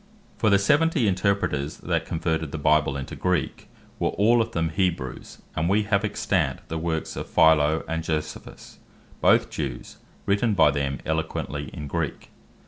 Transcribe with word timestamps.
For 0.35 0.49
the 0.49 0.57
seventy 0.57 1.07
Interpreters 1.07 1.77
that 1.77 2.07
converted 2.07 2.51
the 2.51 2.57
Bible 2.57 2.97
into 2.97 3.15
Greek, 3.15 3.67
were 3.99 4.09
all 4.09 4.41
of 4.41 4.51
them 4.51 4.69
Hebrews; 4.69 5.43
and 5.55 5.69
we 5.69 5.83
have 5.83 6.03
extant 6.03 6.67
the 6.69 6.79
works 6.79 7.15
of 7.15 7.29
Philo 7.29 7.83
and 7.87 8.03
Josephus 8.03 8.79
both 9.21 9.51
Jews, 9.51 9.97
written 10.25 10.55
by 10.55 10.71
them 10.71 11.01
eloquently 11.05 11.69
in 11.71 11.85
Greek. 11.85 12.31